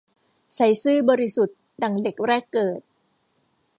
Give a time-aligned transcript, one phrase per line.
[0.55, 2.81] ใสซื่อบริสุทธิ์ดั่งเด็กแรกเกิด